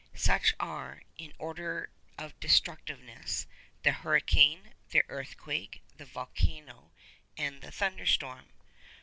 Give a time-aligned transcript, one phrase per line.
[0.15, 6.91] Such are—in order of destructiveness—the hurricane, the earthquake, the volcano,
[7.37, 8.47] and the thunderstorm.